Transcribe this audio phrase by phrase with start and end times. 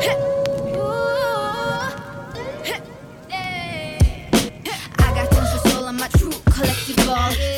[0.00, 0.06] I
[5.14, 5.28] got
[5.68, 6.32] soul, I'm a true.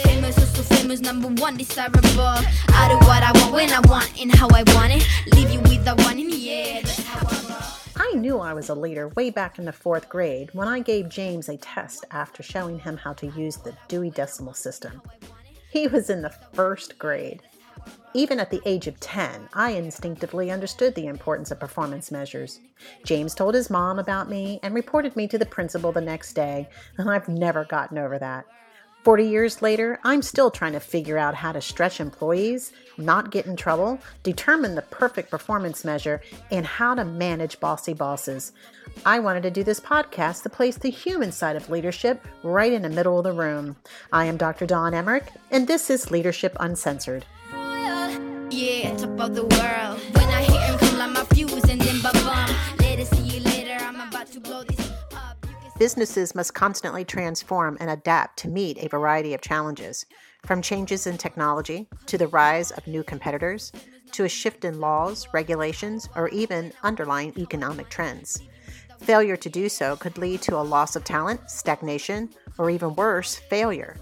[0.02, 2.02] Famous, oh so famous, number one desirable.
[2.18, 5.06] I do what I want when I want and how I want it.
[5.34, 6.82] Leave you with the one in the air.
[7.96, 11.08] I knew I was a leader way back in the fourth grade when I gave
[11.08, 15.00] James a test after showing him how to use the Dewey Decimal System.
[15.70, 17.42] He was in the first grade.
[18.14, 22.60] Even at the age of 10, I instinctively understood the importance of performance measures.
[23.04, 26.68] James told his mom about me and reported me to the principal the next day,
[26.98, 28.44] and I've never gotten over that.
[29.04, 33.46] 40 years later, I'm still trying to figure out how to stretch employees, not get
[33.46, 36.20] in trouble, determine the perfect performance measure,
[36.52, 38.52] and how to manage bossy bosses.
[39.04, 42.82] I wanted to do this podcast to place the human side of leadership right in
[42.82, 43.74] the middle of the room.
[44.12, 44.66] I am Dr.
[44.66, 47.24] Dawn Emmerich, and this is Leadership Uncensored.
[48.52, 49.98] Yeah, top of the world.
[50.14, 52.02] When I come like my fuse and then.
[52.80, 55.46] Later, see you later, I'm about to blow this up.
[55.78, 60.04] Businesses must constantly transform and adapt to meet a variety of challenges,
[60.44, 63.72] from changes in technology to the rise of new competitors
[64.10, 68.42] to a shift in laws, regulations, or even underlying economic trends.
[69.00, 72.28] Failure to do so could lead to a loss of talent, stagnation,
[72.58, 73.96] or even worse, failure.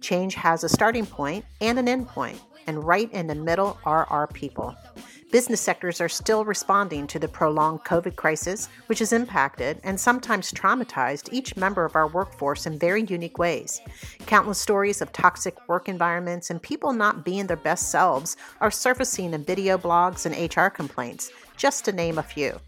[0.00, 4.06] Change has a starting point and an end point, and right in the middle are
[4.06, 4.76] our people.
[5.32, 10.52] Business sectors are still responding to the prolonged COVID crisis, which has impacted and sometimes
[10.52, 13.80] traumatized each member of our workforce in very unique ways.
[14.26, 19.32] Countless stories of toxic work environments and people not being their best selves are surfacing
[19.32, 22.60] in video blogs and HR complaints, just to name a few.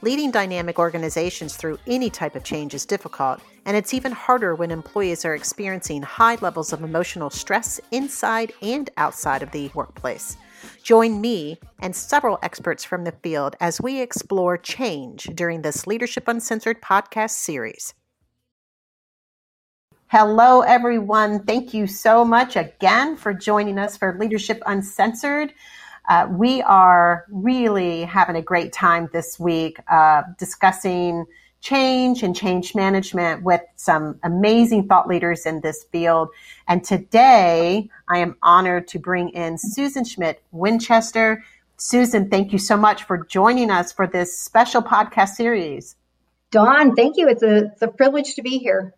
[0.00, 4.70] Leading dynamic organizations through any type of change is difficult, and it's even harder when
[4.70, 10.36] employees are experiencing high levels of emotional stress inside and outside of the workplace.
[10.84, 16.28] Join me and several experts from the field as we explore change during this Leadership
[16.28, 17.92] Uncensored podcast series.
[20.06, 21.42] Hello, everyone.
[21.42, 25.52] Thank you so much again for joining us for Leadership Uncensored.
[26.08, 31.26] Uh, we are really having a great time this week uh, discussing
[31.60, 36.28] change and change management with some amazing thought leaders in this field.
[36.66, 41.44] And today I am honored to bring in Susan Schmitt Winchester.
[41.76, 45.96] Susan, thank you so much for joining us for this special podcast series.
[46.50, 47.28] Dawn, thank you.
[47.28, 48.94] It's a, it's a privilege to be here.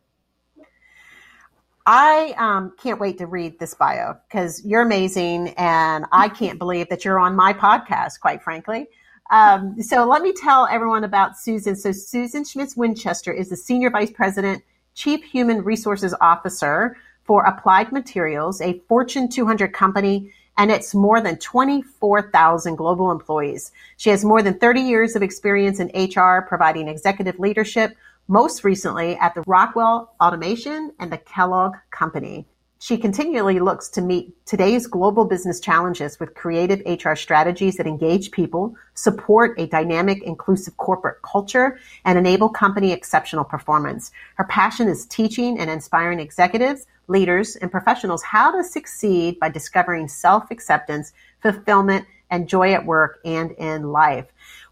[1.86, 6.88] I um, can't wait to read this bio because you're amazing, and I can't believe
[6.90, 8.86] that you're on my podcast, quite frankly.
[9.30, 11.76] Um, so let me tell everyone about Susan.
[11.76, 14.62] So Susan Schmitt Winchester is the Senior Vice President,
[14.94, 21.38] Chief Human Resources Officer for Applied Materials, a Fortune 200 company, and it's more than
[21.38, 23.70] 24,000 global employees.
[23.96, 27.96] She has more than 30 years of experience in HR, providing executive leadership,
[28.30, 32.46] most recently at the Rockwell Automation and the Kellogg Company.
[32.78, 38.30] She continually looks to meet today's global business challenges with creative HR strategies that engage
[38.30, 44.12] people, support a dynamic, inclusive corporate culture, and enable company exceptional performance.
[44.36, 50.06] Her passion is teaching and inspiring executives, leaders, and professionals how to succeed by discovering
[50.06, 51.12] self-acceptance,
[51.42, 54.26] fulfillment, and joy at work and in life.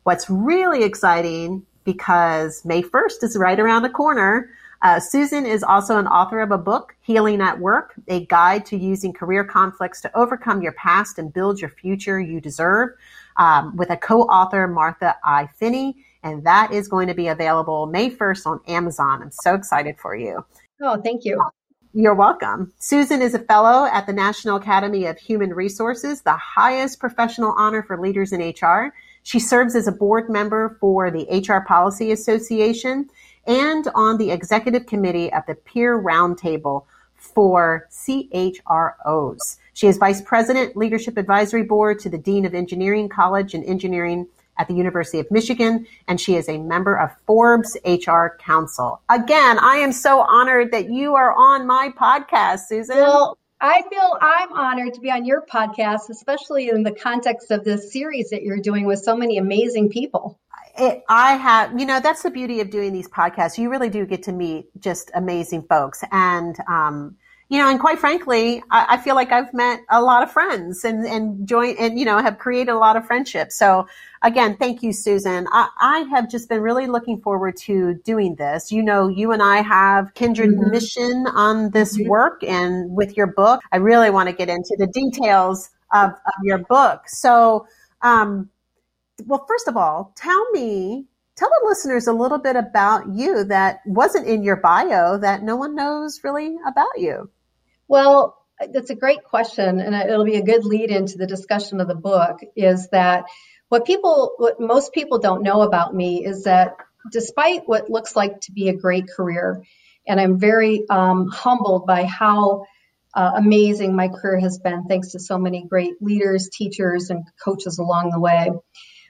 [0.05, 4.51] What's really exciting because May 1st is right around the corner.
[4.83, 8.77] Uh, Susan is also an author of a book, Healing at Work, a guide to
[8.77, 12.91] using career conflicts to overcome your past and build your future you deserve,
[13.39, 15.49] um, with a co-author, Martha I.
[15.59, 15.97] Finney.
[16.23, 19.23] And that is going to be available May 1st on Amazon.
[19.23, 20.45] I'm so excited for you.
[20.83, 21.43] Oh, thank you.
[21.95, 22.71] You're welcome.
[22.77, 27.83] Susan is a fellow at the National Academy of Human Resources, the highest professional honor
[27.83, 28.93] for leaders in HR.
[29.29, 33.11] She serves as a board member for the HR Policy Association
[33.47, 39.59] and on the executive committee of the Peer Roundtable for CHROs.
[39.75, 44.27] She is vice president, leadership advisory board to the Dean of Engineering College and Engineering
[44.57, 49.03] at the University of Michigan, and she is a member of Forbes HR Council.
[49.11, 52.97] Again, I am so honored that you are on my podcast, Susan.
[52.97, 57.65] Well, I feel I'm honored to be on your podcast, especially in the context of
[57.65, 60.39] this series that you're doing with so many amazing people.
[60.79, 63.59] it, I have, you know, that's the beauty of doing these podcasts.
[63.59, 66.05] You really do get to meet just amazing folks.
[66.13, 67.17] And, um,
[67.51, 70.85] you know, and quite frankly, I, I feel like I've met a lot of friends
[70.85, 73.57] and, and joined and, you know, have created a lot of friendships.
[73.57, 73.87] So
[74.23, 75.47] again, thank you, Susan.
[75.51, 78.71] I, I have just been really looking forward to doing this.
[78.71, 80.71] You know, you and I have kindred Mhm.
[80.71, 82.07] mission on this Mhm.
[82.07, 83.61] work and with your book.
[83.73, 87.09] I really want to get into the details of, of your book.
[87.09, 87.67] So,
[88.03, 88.51] um,
[89.27, 91.07] well, first of all, tell me,
[91.37, 95.57] tell the listeners a little bit about you that wasn't in your bio that no
[95.57, 97.31] one knows really about you.
[97.89, 98.37] Well,
[98.73, 101.95] that's a great question, and it'll be a good lead into the discussion of the
[101.95, 102.39] book.
[102.55, 103.25] Is that
[103.69, 106.77] what people, what most people don't know about me is that
[107.11, 109.65] despite what looks like to be a great career,
[110.07, 112.67] and I'm very um, humbled by how
[113.15, 117.79] uh, amazing my career has been, thanks to so many great leaders, teachers, and coaches
[117.79, 118.51] along the way.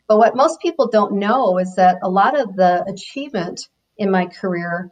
[0.06, 4.26] But what most people don't know is that a lot of the achievement in my
[4.26, 4.90] career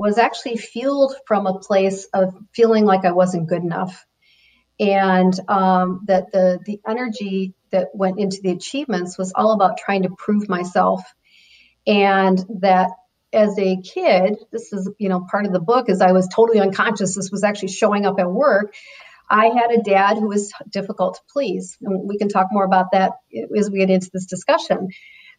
[0.00, 4.06] was actually fueled from a place of feeling like I wasn't good enough.
[4.78, 10.04] And um, that the, the energy that went into the achievements was all about trying
[10.04, 11.02] to prove myself.
[11.86, 12.92] And that
[13.30, 16.60] as a kid, this is, you know, part of the book is I was totally
[16.60, 17.14] unconscious.
[17.14, 18.74] This was actually showing up at work.
[19.28, 21.76] I had a dad who was difficult to please.
[21.82, 23.12] And we can talk more about that
[23.54, 24.88] as we get into this discussion.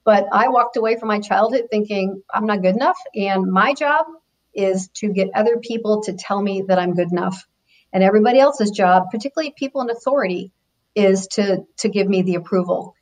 [0.05, 2.97] But I walked away from my childhood thinking I'm not good enough.
[3.15, 4.05] And my job
[4.53, 7.45] is to get other people to tell me that I'm good enough.
[7.93, 10.51] And everybody else's job, particularly people in authority,
[10.95, 12.95] is to, to give me the approval.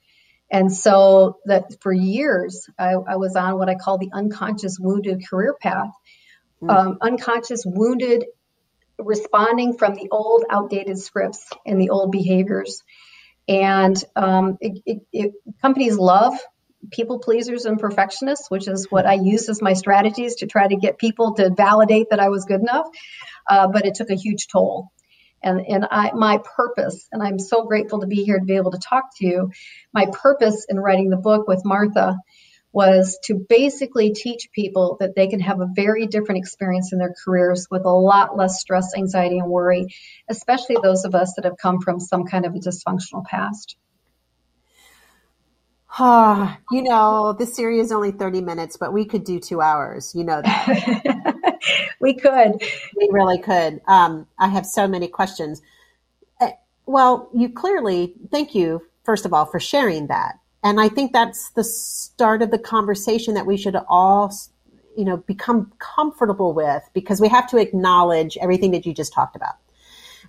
[0.51, 5.21] And so that for years, I, I was on what I call the unconscious wounded
[5.27, 5.91] career path.
[6.61, 6.69] Mm.
[6.69, 8.25] Um, unconscious wounded
[8.97, 12.83] responding from the old outdated scripts and the old behaviors.
[13.47, 16.37] And um, it, it, it, companies love
[16.91, 20.75] people pleasers and perfectionists, which is what I used as my strategies to try to
[20.75, 22.87] get people to validate that I was good enough.
[23.49, 24.91] Uh, but it took a huge toll
[25.41, 28.71] and and I my purpose and I'm so grateful to be here to be able
[28.71, 29.51] to talk to you.
[29.93, 32.17] My purpose in writing the book with Martha
[32.71, 37.15] was to basically teach people that they can have a very different experience in their
[37.25, 39.87] careers with a lot less stress, anxiety, and worry,
[40.29, 43.75] especially those of us that have come from some kind of a dysfunctional past.
[45.97, 50.13] Ah, you know, this series is only 30 minutes, but we could do two hours.
[50.13, 51.59] You know that.
[51.99, 52.61] we could.
[52.95, 53.81] We really could.
[53.87, 55.61] Um, I have so many questions.
[56.39, 56.49] Uh,
[56.85, 60.39] well, you clearly, thank you, first of all, for sharing that.
[60.63, 64.33] And I think that's the start of the conversation that we should all,
[64.95, 69.35] you know, become comfortable with because we have to acknowledge everything that you just talked
[69.35, 69.55] about.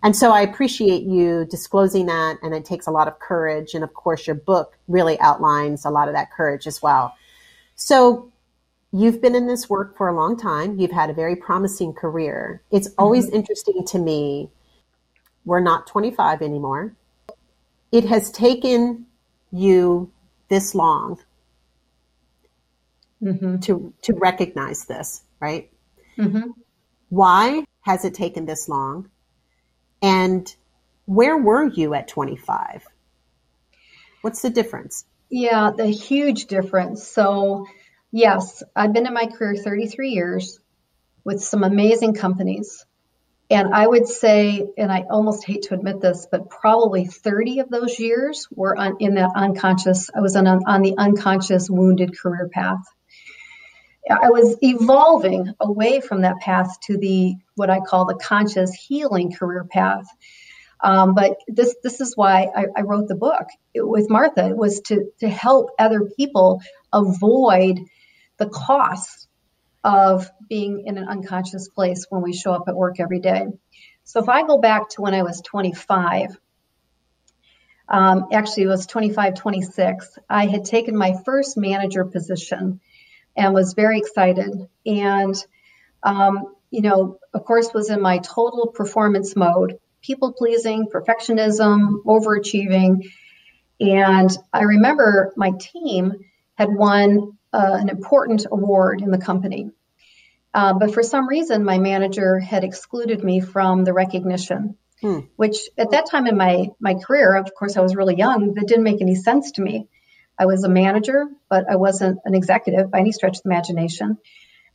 [0.03, 2.39] And so I appreciate you disclosing that.
[2.43, 3.75] And it takes a lot of courage.
[3.75, 7.15] And of course, your book really outlines a lot of that courage as well.
[7.77, 8.31] So
[8.93, 10.79] You've been in this work for a long time.
[10.79, 12.63] You've had a very promising career.
[12.73, 13.37] It's always mm-hmm.
[13.37, 14.51] interesting to me.
[15.45, 16.97] We're not 25 anymore.
[17.93, 19.07] It has taken
[19.53, 20.11] you
[20.49, 21.21] this long
[23.23, 23.59] mm-hmm.
[23.61, 25.71] to to recognize this, right?
[26.19, 26.51] Mm-hmm.
[27.11, 29.09] Why has it taken this long?
[30.03, 30.55] And
[31.07, 32.85] where were you at 25?
[34.23, 35.05] What's the difference?
[35.31, 37.07] Yeah, the huge difference.
[37.07, 37.67] So
[38.13, 40.59] Yes, I've been in my career 33 years
[41.25, 42.85] with some amazing companies.
[43.49, 47.69] And I would say, and I almost hate to admit this, but probably 30 of
[47.69, 52.49] those years were on, in that unconscious, I was on, on the unconscious wounded career
[52.53, 52.83] path.
[54.09, 59.33] I was evolving away from that path to the what I call the conscious healing
[59.33, 60.07] career path.
[60.83, 64.49] Um, but this this is why I, I wrote the book with Martha.
[64.49, 67.81] It was to to help other people avoid
[68.39, 69.29] the cost
[69.85, 73.47] of being in an unconscious place when we show up at work every day.
[74.05, 76.37] So if I go back to when I was 25,
[77.89, 82.81] um, actually it was 25, 26, I had taken my first manager position
[83.41, 84.69] and was very excited.
[84.85, 85.35] And,
[86.03, 93.11] um, you know, of course, was in my total performance mode, people pleasing, perfectionism, overachieving.
[93.81, 96.13] And I remember my team
[96.55, 99.71] had won uh, an important award in the company.
[100.53, 105.21] Uh, but for some reason, my manager had excluded me from the recognition, hmm.
[105.37, 108.69] which at that time in my, my career, of course, I was really young, that
[108.69, 109.89] didn't make any sense to me.
[110.41, 114.17] I was a manager, but I wasn't an executive by any stretch of the imagination.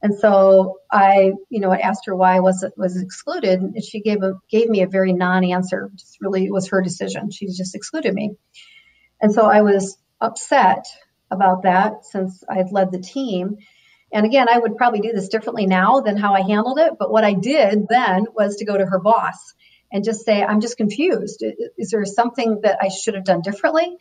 [0.02, 4.02] And so I, you know, I asked her why I was was excluded, and she
[4.02, 5.90] gave a gave me a very non-answer.
[5.96, 7.32] Just really, it was her decision.
[7.32, 8.36] She just excluded me,
[9.20, 10.86] and so I was upset
[11.32, 13.58] about that since I had led the team.
[14.14, 16.94] And again, I would probably do this differently now than how I handled it.
[17.00, 19.56] But what I did then was to go to her boss
[19.92, 21.44] and just say, I'm just confused.
[21.78, 23.98] Is there something that I should have done differently?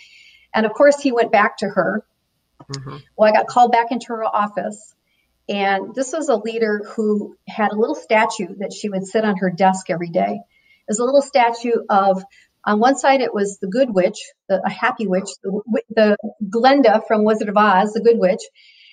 [0.54, 2.06] And of course, he went back to her.
[2.72, 2.96] Mm-hmm.
[3.16, 4.94] Well, I got called back into her office.
[5.48, 9.36] And this was a leader who had a little statue that she would sit on
[9.38, 10.38] her desk every day.
[10.40, 12.24] It was a little statue of
[12.66, 14.18] On one side, it was the good witch,
[14.48, 16.16] the a happy witch, the, the
[16.48, 18.40] Glinda from Wizard of Oz, the good witch.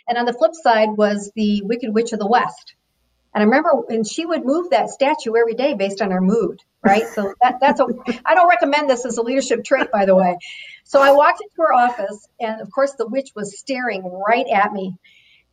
[0.07, 2.75] And on the flip side was the wicked witch of the West.
[3.33, 6.59] And I remember, and she would move that statue every day based on her mood,
[6.83, 7.07] right?
[7.07, 7.85] So that, that's a,
[8.25, 10.37] I don't recommend this as a leadership trait, by the way.
[10.83, 14.73] So I walked into her office, and of course, the witch was staring right at
[14.73, 14.95] me,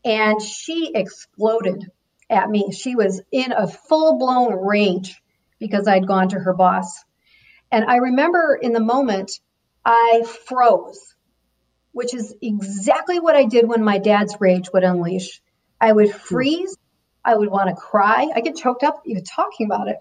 [0.04, 1.90] and she exploded
[2.30, 2.72] at me.
[2.72, 5.20] She was in a full blown rage
[5.58, 7.04] because I'd gone to her boss.
[7.70, 9.32] And I remember in the moment,
[9.84, 11.14] I froze,
[11.92, 15.40] which is exactly what I did when my dad's rage would unleash.
[15.80, 16.18] I would hmm.
[16.18, 16.76] freeze.
[17.24, 18.28] I would want to cry.
[18.34, 19.98] I get choked up even talking about it.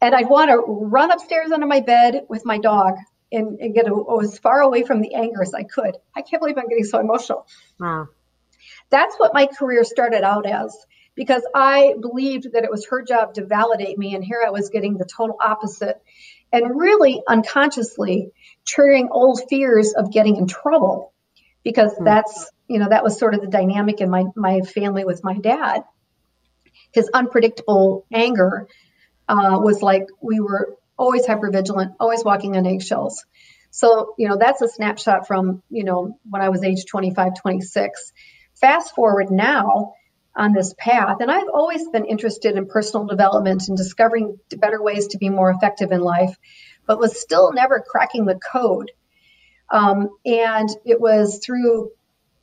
[0.00, 2.94] And I'd want to run upstairs under my bed with my dog
[3.32, 5.96] and, and get a, as far away from the anger as I could.
[6.14, 7.46] I can't believe I'm getting so emotional.
[7.80, 8.08] Wow.
[8.90, 10.76] That's what my career started out as
[11.14, 14.14] because I believed that it was her job to validate me.
[14.14, 16.00] And here I was getting the total opposite
[16.52, 18.30] and really unconsciously
[18.64, 21.12] triggering old fears of getting in trouble
[21.64, 22.04] because mm-hmm.
[22.04, 25.38] that's, you know, that was sort of the dynamic in my, my family with my
[25.38, 25.82] dad.
[26.92, 28.68] His unpredictable anger
[29.28, 33.24] uh, was like we were always hyper vigilant, always walking on eggshells.
[33.70, 38.12] So, you know, that's a snapshot from, you know, when I was age 25, 26.
[38.54, 39.92] Fast forward now,
[40.36, 41.16] on this path.
[41.20, 45.50] And I've always been interested in personal development and discovering better ways to be more
[45.50, 46.36] effective in life,
[46.86, 48.92] but was still never cracking the code.
[49.70, 51.90] Um, and it was through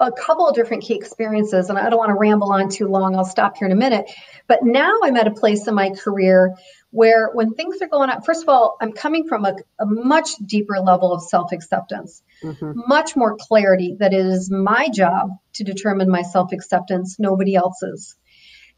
[0.04, 3.16] a couple of different key experiences, and I don't want to ramble on too long.
[3.16, 4.12] I'll stop here in a minute.
[4.48, 6.56] But now I'm at a place in my career
[6.92, 10.36] where when things are going up, first of all, I'm coming from a, a much
[10.46, 12.82] deeper level of self acceptance, mm-hmm.
[12.88, 18.16] much more clarity that it is my job to determine my self acceptance, nobody else's.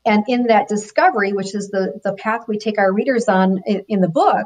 [0.05, 3.83] And in that discovery, which is the, the path we take our readers on in,
[3.87, 4.45] in the book,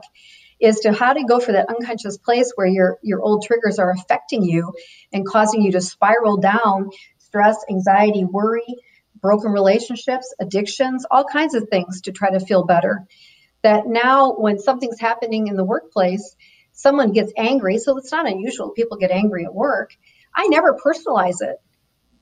[0.59, 3.91] is to how to go for that unconscious place where your, your old triggers are
[3.91, 4.73] affecting you
[5.13, 8.65] and causing you to spiral down stress, anxiety, worry,
[9.21, 13.05] broken relationships, addictions, all kinds of things to try to feel better
[13.61, 16.35] that now when something's happening in the workplace,
[16.71, 17.77] someone gets angry.
[17.77, 18.71] So it's not unusual.
[18.71, 19.95] People get angry at work.
[20.33, 21.57] I never personalize it,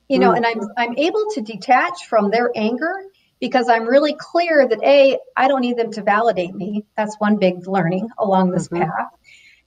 [0.08, 0.36] you know, mm.
[0.36, 2.92] and I'm, I'm able to detach from their anger
[3.40, 6.84] because I'm really clear that A, I don't need them to validate me.
[6.96, 8.84] That's one big learning along this mm-hmm.
[8.84, 9.10] path.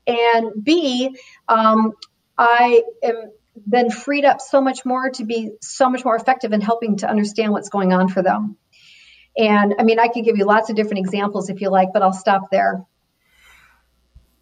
[0.07, 1.15] And B,
[1.47, 1.93] um,
[2.37, 3.31] I am
[3.67, 7.09] then freed up so much more to be so much more effective in helping to
[7.09, 8.57] understand what's going on for them.
[9.37, 12.01] And I mean, I could give you lots of different examples if you like, but
[12.01, 12.85] I'll stop there.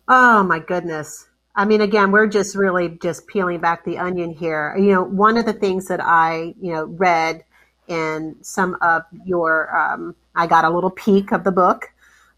[0.07, 1.27] Oh my goodness.
[1.55, 4.75] I mean, again, we're just really just peeling back the onion here.
[4.77, 7.43] You know, one of the things that I, you know, read
[7.89, 11.91] in some of your, um, I got a little peek of the book.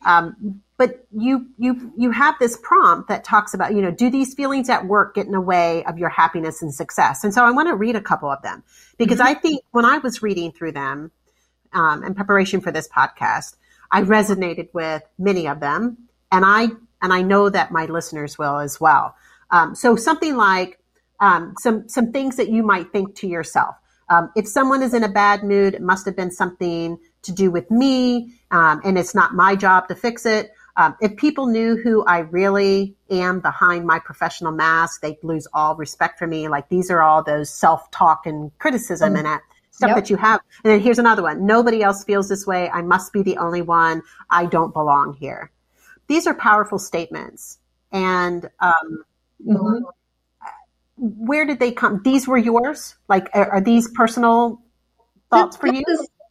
[0.06, 4.34] Um, but you you you have this prompt that talks about you know do these
[4.34, 7.52] feelings at work get in the way of your happiness and success and so i
[7.52, 8.64] want to read a couple of them
[8.98, 9.28] because mm-hmm.
[9.28, 11.12] i think when i was reading through them
[11.74, 13.56] um, in preparation for this podcast,
[13.92, 15.98] I resonated with many of them,
[16.32, 16.68] and I
[17.02, 19.16] and I know that my listeners will as well.
[19.50, 20.80] Um, so something like
[21.20, 23.76] um, some some things that you might think to yourself.
[24.12, 27.50] Um, if someone is in a bad mood, it must have been something to do
[27.50, 30.52] with me, um, and it's not my job to fix it.
[30.76, 35.76] Um, if people knew who I really am behind my professional mask, they'd lose all
[35.76, 36.50] respect for me.
[36.50, 39.26] Like these are all those self talk and criticism mm-hmm.
[39.26, 39.42] and
[39.72, 39.96] stuff yep.
[39.96, 40.42] that you have.
[40.64, 41.46] And then here's another one.
[41.46, 42.70] Nobody else feels this way.
[42.70, 44.02] I must be the only one.
[44.30, 45.52] I don't belong here.
[46.08, 47.60] These are powerful statements.
[47.92, 49.04] And um,
[49.46, 49.84] mm-hmm.
[51.02, 52.02] Where did they come?
[52.04, 52.96] These were yours?
[53.10, 54.62] Like, are, are these personal
[55.30, 55.84] thoughts for you?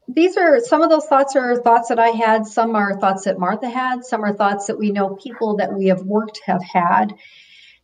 [0.08, 2.46] these are some of those thoughts are thoughts that I had.
[2.46, 4.04] Some are thoughts that Martha had.
[4.04, 7.14] Some are thoughts that we know people that we have worked have had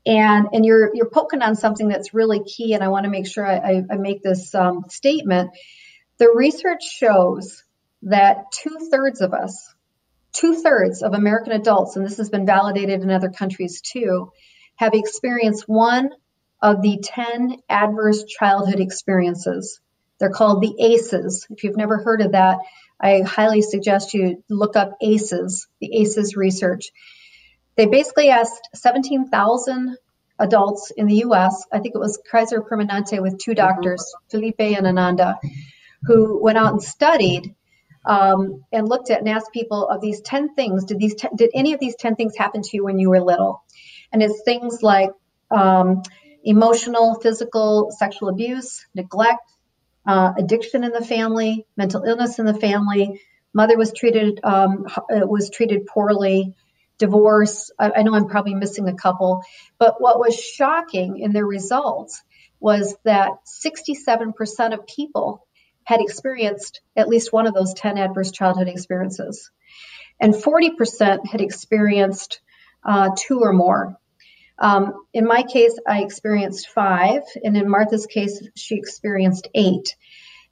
[0.07, 3.27] and and you're you're poking on something that's really key and i want to make
[3.27, 5.51] sure i, I make this um, statement
[6.19, 7.63] the research shows
[8.03, 9.75] that two-thirds of us
[10.33, 14.31] two-thirds of american adults and this has been validated in other countries too
[14.77, 16.11] have experienced one
[16.63, 19.81] of the 10 adverse childhood experiences
[20.19, 22.59] they're called the aces if you've never heard of that
[23.01, 26.91] i highly suggest you look up aces the aces research
[27.77, 29.97] they basically asked 17,000
[30.39, 31.67] adults in the US.
[31.73, 34.15] I think it was Kaiser Permanente with two doctors.
[34.33, 35.39] Felitti and Ananda,
[36.03, 37.55] who went out and studied
[38.05, 41.51] um, and looked at and asked people of these 10 things, did these ten, did
[41.55, 43.63] any of these 10 things happen to you when you were little?
[44.13, 45.11] And it's things like
[45.51, 46.03] um,
[46.47, 49.53] emotional, physical, sexual abuse, neglect,
[50.07, 53.21] uh, addiction in the family, mental illness in the family.
[53.53, 56.55] Mother was treated um, was treated poorly,
[56.99, 57.71] divorce.
[57.79, 59.43] I, I know I'm probably missing a couple,
[59.79, 62.23] but what was shocking in their results
[62.61, 65.47] was that 67% of people
[65.85, 69.51] had experienced at least one of those 10 adverse childhood experiences,
[70.21, 72.41] and 40% had experienced
[72.85, 73.99] uh, two or more.
[74.59, 79.95] Um, in my case, I experienced five, and in Martha's case, she experienced eight.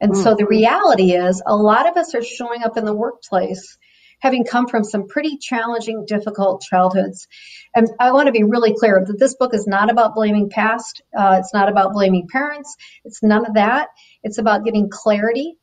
[0.00, 0.22] And mm.
[0.22, 3.78] so the reality is, a lot of us are showing up in the workplace
[4.24, 7.28] having come from some pretty challenging, difficult childhoods.
[7.74, 11.02] And I want to be really clear that this book is not about blaming past.
[11.16, 12.74] Uh, it's not about blaming parents.
[13.04, 13.88] It's none of that.
[14.22, 15.58] It's about getting clarity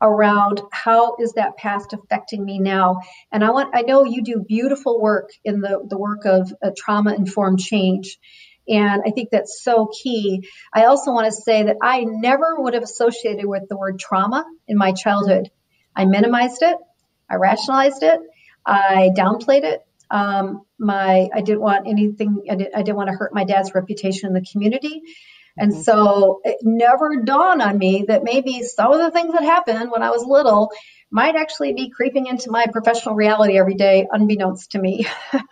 [0.00, 3.00] around how is that past affecting me now
[3.32, 6.70] and i want i know you do beautiful work in the, the work of uh,
[6.76, 8.18] trauma informed change
[8.68, 12.74] and i think that's so key i also want to say that i never would
[12.74, 15.50] have associated with the word trauma in my childhood
[15.94, 16.76] i minimized it
[17.28, 18.20] I rationalized it.
[18.64, 19.80] I downplayed it.
[20.10, 22.42] Um, my I didn't want anything.
[22.50, 25.02] I, did, I didn't want to hurt my dad's reputation in the community.
[25.56, 25.82] And mm-hmm.
[25.82, 30.02] so it never dawned on me that maybe some of the things that happened when
[30.02, 30.70] I was little
[31.10, 35.06] might actually be creeping into my professional reality every day, unbeknownst to me.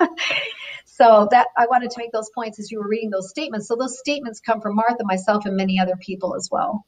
[0.84, 3.66] so that I wanted to make those points as you were reading those statements.
[3.68, 6.84] So those statements come from Martha, myself, and many other people as well.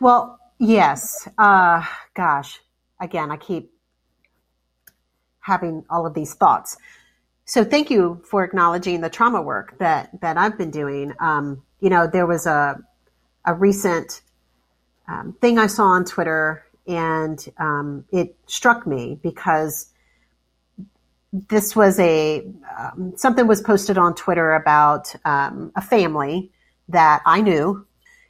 [0.00, 1.28] Well, yes.
[1.38, 2.60] Uh, gosh,
[3.00, 3.72] again, I keep
[5.40, 6.76] having all of these thoughts.
[7.48, 11.14] So thank you for acknowledging the trauma work that that I've been doing.
[11.18, 12.78] Um, you know, there was a
[13.46, 14.20] a recent
[15.08, 19.86] um, thing I saw on Twitter, and um, it struck me because
[21.32, 22.46] this was a
[22.78, 26.50] um, something was posted on Twitter about um, a family
[26.90, 27.86] that I knew,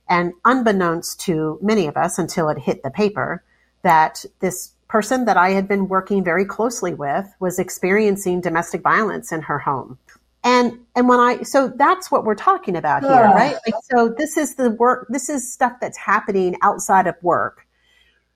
[0.09, 3.43] and unbeknownst to many of us until it hit the paper,
[3.83, 9.33] that this person that I had been working very closely with was experiencing domestic violence
[9.33, 9.99] in her home.
[10.45, 13.33] And and when I so that's what we're talking about here, yeah.
[13.33, 13.57] right?
[13.67, 17.67] Like, so this is the work this is stuff that's happening outside of work.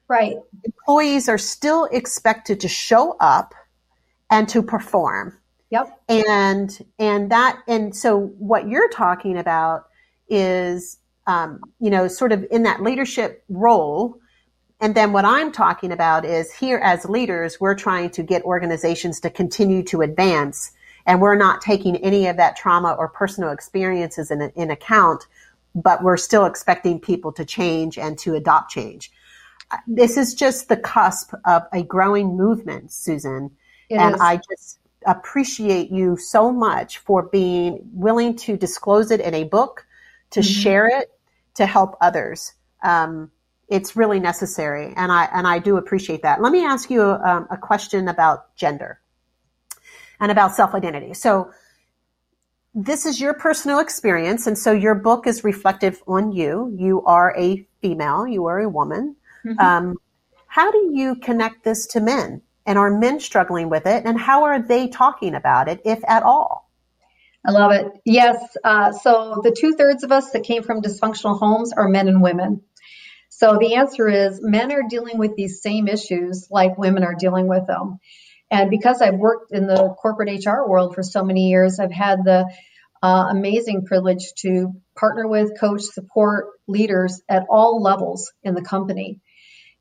[0.08, 0.36] Right.
[0.64, 3.54] Employees are still expected to show up
[4.30, 5.38] and to perform.
[5.70, 6.00] Yep.
[6.08, 9.86] And and that and so what you're talking about
[10.28, 14.18] is um, you know, sort of in that leadership role,
[14.82, 19.20] and then what I'm talking about is here as leaders, we're trying to get organizations
[19.20, 20.72] to continue to advance
[21.06, 25.26] and we're not taking any of that trauma or personal experiences in, in account,
[25.74, 29.12] but we're still expecting people to change and to adopt change.
[29.86, 33.52] This is just the cusp of a growing movement, Susan.
[33.88, 34.20] It and is.
[34.20, 39.86] I just appreciate you so much for being willing to disclose it in a book,
[40.30, 40.60] to mm-hmm.
[40.60, 41.12] share it,
[41.54, 42.52] to help others.
[42.82, 43.30] Um,
[43.72, 46.42] it's really necessary, and I and I do appreciate that.
[46.42, 49.00] Let me ask you um, a question about gender
[50.20, 51.14] and about self identity.
[51.14, 51.50] So
[52.74, 56.70] this is your personal experience, and so your book is reflective on you.
[56.78, 58.26] You are a female.
[58.26, 59.16] You are a woman.
[59.44, 59.58] Mm-hmm.
[59.58, 59.96] Um,
[60.46, 62.42] how do you connect this to men?
[62.66, 64.04] And are men struggling with it?
[64.04, 66.70] And how are they talking about it, if at all?
[67.44, 67.86] I love it.
[68.04, 68.38] Yes.
[68.62, 72.22] Uh, so the two thirds of us that came from dysfunctional homes are men and
[72.22, 72.60] women.
[73.42, 77.48] So the answer is men are dealing with these same issues like women are dealing
[77.48, 77.98] with them.
[78.52, 82.20] And because I've worked in the corporate HR world for so many years, I've had
[82.24, 82.48] the
[83.02, 89.20] uh, amazing privilege to partner with, coach, support leaders at all levels in the company.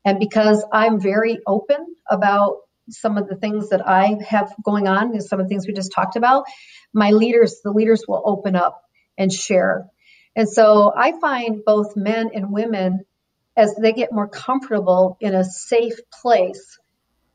[0.04, 2.56] And because I'm very open about
[2.90, 5.92] some of the things that I have going on, some of the things we just
[5.92, 6.46] talked about,
[6.92, 8.82] my leaders, the leaders will open up
[9.16, 9.86] and share.
[10.34, 13.04] And so I find both men and women
[13.56, 16.78] as they get more comfortable in a safe place,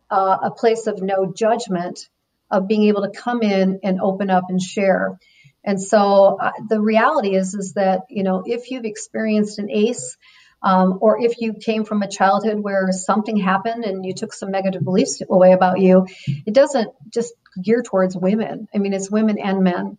[0.10, 2.10] uh, a place of no judgment,
[2.50, 5.20] of being able to come in and open up and share.
[5.64, 10.18] And so uh, the reality is, is that you know if you've experienced an ACE,
[10.64, 14.50] um, or if you came from a childhood where something happened and you took some
[14.50, 18.68] negative beliefs away about you, it doesn't just gear towards women.
[18.74, 19.98] I mean, it's women and men.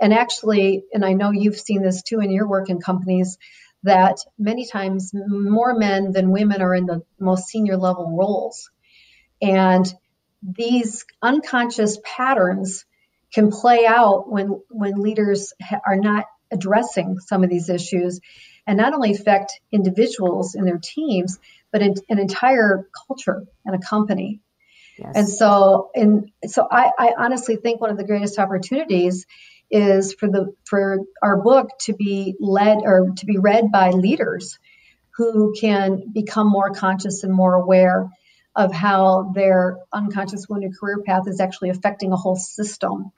[0.00, 3.38] And actually, and I know you've seen this too in your work in companies,
[3.82, 8.70] that many times more men than women are in the most senior level roles.
[9.40, 9.92] And
[10.42, 12.84] these unconscious patterns
[13.32, 18.20] can play out when when leaders ha- are not addressing some of these issues
[18.66, 21.38] and not only affect individuals in their teams
[21.70, 24.40] but in, an entire culture and a company
[24.98, 25.12] yes.
[25.14, 29.26] and so and so I, I honestly think one of the greatest opportunities
[29.72, 34.58] is for the for our book to be led or to be read by leaders
[35.16, 38.10] who can become more conscious and more aware
[38.54, 43.12] of how their unconscious wounded career path is actually affecting a whole system.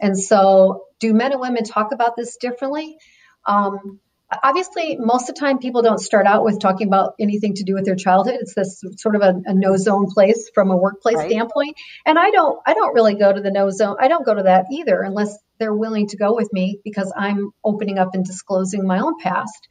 [0.00, 2.96] And so, do men and women talk about this differently?
[3.44, 4.00] Um,
[4.42, 7.74] obviously, most of the time, people don't start out with talking about anything to do
[7.74, 8.36] with their childhood.
[8.40, 11.30] It's this sort of a, a no zone place from a workplace right.
[11.30, 11.76] standpoint.
[12.06, 13.96] And I don't, I don't really go to the no zone.
[14.00, 17.50] I don't go to that either, unless they're willing to go with me because I'm
[17.64, 19.68] opening up and disclosing my own past.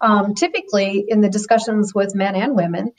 [0.00, 2.92] Um, typically, in the discussions with men and women,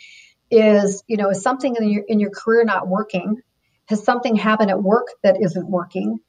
[0.49, 3.41] is you know is something in your in your career not working?
[3.87, 6.19] Has something happened at work that isn't working?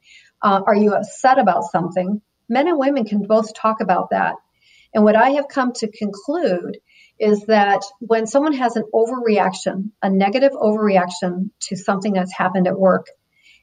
[0.41, 2.21] Uh, are you upset about something?
[2.49, 4.35] Men and women can both talk about that.
[4.95, 6.79] And what I have come to conclude
[7.19, 12.79] is that when someone has an overreaction, a negative overreaction to something that's happened at
[12.79, 13.07] work,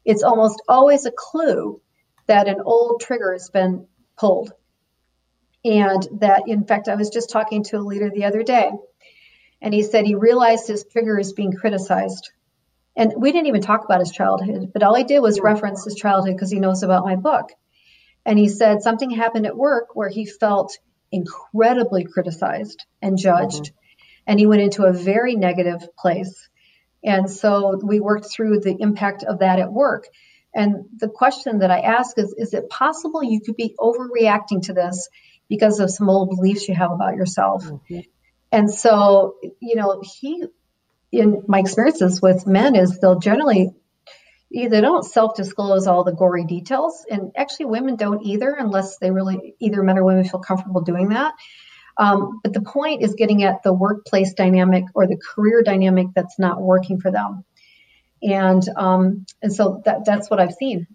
[0.05, 1.81] it's almost always a clue
[2.27, 3.87] that an old trigger has been
[4.19, 4.53] pulled.
[5.65, 8.71] And that, in fact, I was just talking to a leader the other day,
[9.63, 12.31] and he said he realized his trigger is being criticized.
[12.95, 15.95] And we didn't even talk about his childhood, but all he did was reference his
[15.95, 17.53] childhood because he knows about my book.
[18.27, 20.79] And he said something happened at work where he felt
[21.13, 23.65] incredibly criticized and judged.
[23.65, 23.77] Mm-hmm.
[24.27, 26.49] And he went into a very negative place.
[27.05, 30.07] And so we worked through the impact of that at work.
[30.55, 34.73] And the question that I ask is Is it possible you could be overreacting to
[34.73, 35.09] this
[35.49, 37.65] because of some old beliefs you have about yourself?
[37.65, 38.01] Mm-hmm.
[38.53, 40.45] And so, you know, he,
[41.11, 43.71] in my experiences with men, is they'll generally
[44.53, 49.55] they don't self-disclose all the gory details and actually women don't either unless they really
[49.61, 51.35] either men or women feel comfortable doing that
[51.99, 56.39] um, but the point is getting at the workplace dynamic or the career dynamic that's
[56.39, 57.45] not working for them
[58.23, 60.87] and um, and so that that's what I've seen.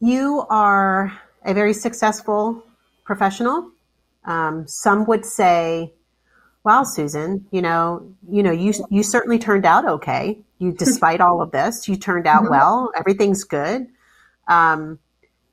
[0.00, 1.12] You are
[1.44, 2.64] a very successful
[3.04, 3.70] professional.
[4.24, 5.94] Um, some would say,
[6.64, 10.38] "Well, Susan, you know, you know, you you certainly turned out okay.
[10.58, 12.50] You, despite all of this, you turned out mm-hmm.
[12.50, 12.92] well.
[12.96, 13.86] Everything's good."
[14.48, 14.98] Um,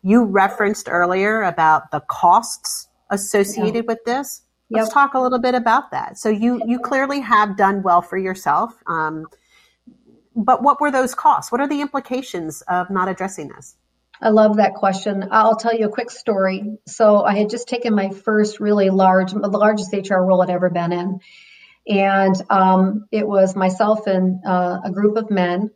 [0.01, 3.87] you referenced earlier about the costs associated yeah.
[3.87, 4.41] with this.
[4.71, 4.93] Let's yep.
[4.93, 6.17] talk a little bit about that.
[6.17, 9.25] So you you clearly have done well for yourself, um,
[10.35, 11.51] but what were those costs?
[11.51, 13.75] What are the implications of not addressing this?
[14.21, 15.29] I love that question.
[15.31, 16.77] I'll tell you a quick story.
[16.87, 20.69] So I had just taken my first really large, the largest HR role I'd ever
[20.69, 21.19] been in,
[21.87, 25.71] and um, it was myself and uh, a group of men.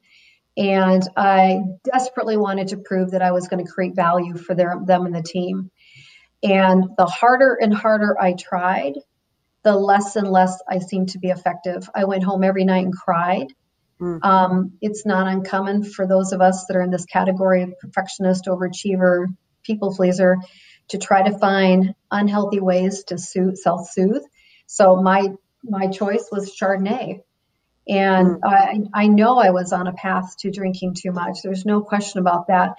[0.56, 4.75] And I desperately wanted to prove that I was going to create value for their,
[4.86, 5.71] them and the team.
[6.43, 8.93] And the harder and harder I tried,
[9.63, 11.89] the less and less I seemed to be effective.
[11.95, 13.47] I went home every night and cried.
[14.03, 14.23] Mm.
[14.23, 18.45] Um, it's not uncommon for those of us that are in this category of perfectionist,
[18.45, 19.27] overachiever,
[19.63, 20.37] people pleaser
[20.89, 24.23] to try to find unhealthy ways to soothe, self-soothe.
[24.67, 25.29] So my
[25.63, 27.21] my choice was Chardonnay.
[27.87, 28.39] And mm.
[28.43, 31.37] I, I know I was on a path to drinking too much.
[31.41, 32.75] There's no question about that.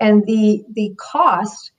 [0.00, 1.70] And the the cost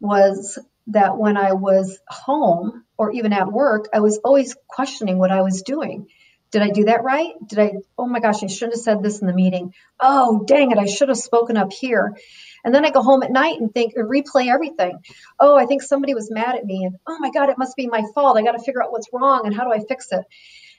[0.00, 5.30] was that when I was home or even at work, I was always questioning what
[5.30, 6.06] I was doing.
[6.52, 7.32] Did I do that right?
[7.46, 9.74] Did I, oh my gosh, I shouldn't have said this in the meeting.
[9.98, 12.16] Oh, dang it, I should have spoken up here.
[12.64, 14.98] And then I go home at night and think, and replay everything.
[15.40, 16.84] Oh, I think somebody was mad at me.
[16.84, 18.36] And oh my God, it must be my fault.
[18.36, 20.24] I got to figure out what's wrong and how do I fix it.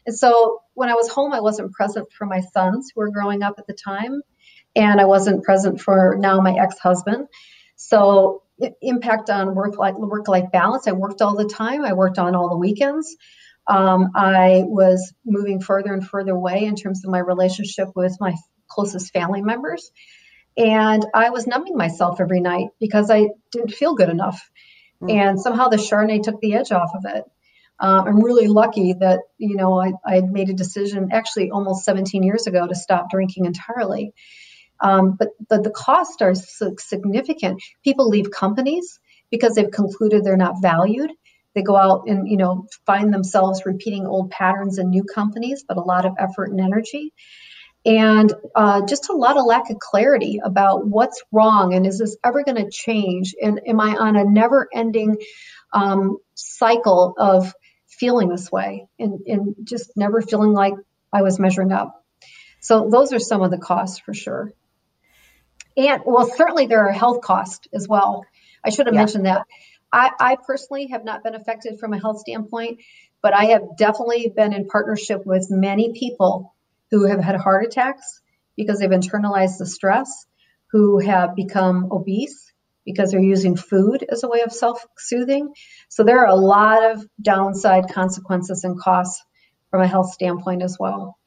[0.05, 3.41] And so when I was home, I wasn't present for my sons who were growing
[3.41, 4.21] up at the time.
[4.75, 7.27] And I wasn't present for now my ex husband.
[7.75, 8.43] So
[8.81, 10.88] impact on work life work life balance.
[10.88, 11.83] I worked all the time.
[11.83, 13.15] I worked on all the weekends.
[13.67, 18.36] Um, I was moving further and further away in terms of my relationship with my
[18.67, 19.91] closest family members.
[20.58, 24.49] And I was numbing myself every night because I didn't feel good enough.
[25.02, 25.12] Mm.
[25.12, 27.23] And somehow the Chardonnay took the edge off of it.
[27.80, 32.21] Uh, I'm really lucky that, you know, I, I made a decision actually almost 17
[32.23, 34.13] years ago to stop drinking entirely.
[34.80, 37.62] Um, but the, the costs are significant.
[37.84, 38.99] People leave companies
[39.32, 41.12] because they've concluded they're not valued.
[41.55, 45.77] They go out and you know find themselves repeating old patterns in new companies, but
[45.77, 47.13] a lot of effort and energy,
[47.85, 52.15] and uh, just a lot of lack of clarity about what's wrong and is this
[52.23, 53.35] ever going to change?
[53.41, 55.17] And am I on a never-ending
[55.73, 57.53] um, cycle of
[57.87, 60.75] feeling this way and, and just never feeling like
[61.11, 62.05] I was measuring up?
[62.61, 64.53] So those are some of the costs for sure.
[65.75, 68.25] And well, certainly there are health costs as well.
[68.63, 69.01] I should have yeah.
[69.01, 69.45] mentioned that.
[69.93, 72.79] I, I personally have not been affected from a health standpoint,
[73.21, 76.56] but I have definitely been in partnership with many people
[76.89, 78.21] who have had heart attacks
[78.58, 80.25] because they've internalized the stress,
[80.71, 82.51] who have become obese
[82.86, 85.53] because they're using food as a way of self soothing.
[85.89, 89.23] So there are a lot of downside consequences and costs
[89.69, 91.17] from a health standpoint as well.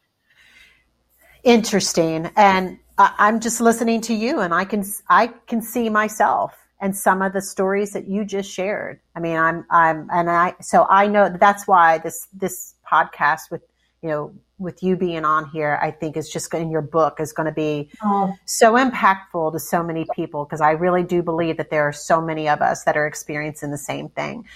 [1.45, 2.31] Interesting.
[2.37, 7.23] And I'm just listening to you and I can, I can see myself and some
[7.23, 9.01] of the stories that you just shared.
[9.15, 13.63] I mean, I'm, I'm, and I, so I know that's why this, this podcast with,
[14.03, 17.33] you know, with you being on here, I think is just in your book is
[17.33, 18.35] going to be oh.
[18.47, 22.21] so impactful to so many people because I really do believe that there are so
[22.23, 24.47] many of us that are experiencing the same thing.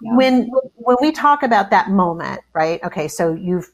[0.00, 0.16] Yeah.
[0.16, 2.82] When when we talk about that moment, right?
[2.82, 3.70] Okay, so you've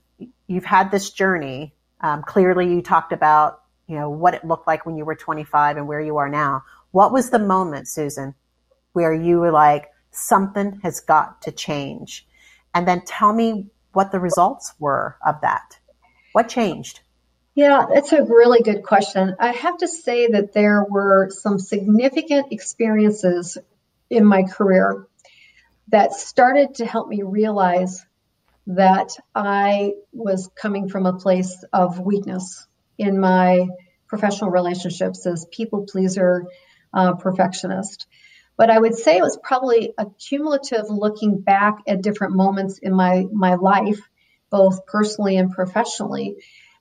[0.46, 1.74] you've had this journey.
[2.00, 5.78] Um, clearly, you talked about you know what it looked like when you were 25
[5.78, 6.62] and where you are now.
[6.90, 8.34] What was the moment, Susan,
[8.92, 12.26] where you were like, something has got to change?
[12.74, 15.78] And then tell me what the results were of that.
[16.32, 17.00] What changed?
[17.54, 19.34] Yeah, that's a really good question.
[19.40, 23.58] I have to say that there were some significant experiences
[24.08, 25.06] in my career
[25.88, 28.04] that started to help me realize
[28.68, 32.66] that I was coming from a place of weakness
[32.98, 33.66] in my
[34.06, 36.44] professional relationships as people pleaser,
[36.92, 38.06] uh, perfectionist.
[38.56, 42.92] But I would say it was probably a cumulative looking back at different moments in
[42.92, 44.00] my, my life,
[44.50, 46.36] both personally and professionally,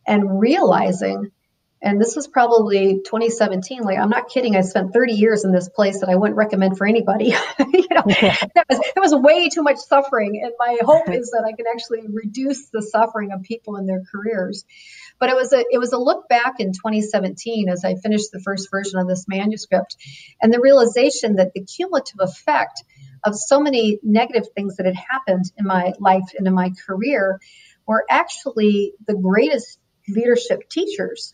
[0.06, 1.32] and realizing,
[1.80, 5.70] and this was probably 2017, like I'm not kidding, I spent 30 years in this
[5.70, 7.26] place that I wouldn't recommend for anybody.
[7.60, 10.42] you know, that was, that was way too much suffering.
[10.44, 14.02] And my hope is that I can actually reduce the suffering of people in their
[14.12, 14.66] careers.
[15.20, 18.40] But it was a it was a look back in 2017 as I finished the
[18.40, 19.98] first version of this manuscript,
[20.42, 22.84] and the realization that the cumulative effect
[23.24, 27.40] of so many negative things that had happened in my life and in my career
[27.88, 31.34] were actually the greatest leadership teachers